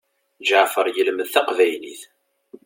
Ǧeɛfer 0.47 0.85
yelmed 0.95 1.27
taqbaylit. 1.33 2.01